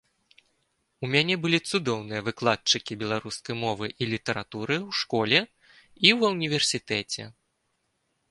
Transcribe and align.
У 1.07 1.09
мяне 1.15 1.35
былі 1.43 1.59
цудоўныя 1.71 2.21
выкладчыкі 2.29 2.97
беларускай 3.03 3.55
мовы 3.65 3.85
і 3.91 4.03
літаратуры 4.13 4.75
ў 4.89 5.01
школе 5.01 5.39
і 6.07 6.15
ва 6.23 6.27
ўніверсітэце. 6.37 7.23